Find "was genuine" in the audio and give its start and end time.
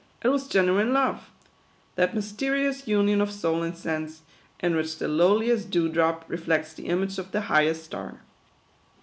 0.29-0.93